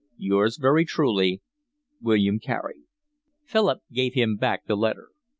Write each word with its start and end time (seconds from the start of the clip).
Yours 0.17 0.57
very 0.57 0.83
truly, 0.83 1.43
William 2.01 2.39
Carey. 2.39 2.85
Philip 3.45 3.81
gave 3.91 4.15
him 4.15 4.35
back 4.35 4.65
the 4.65 4.75
letter. 4.75 5.09